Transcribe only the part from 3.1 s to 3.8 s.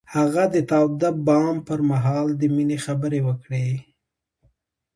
وکړې.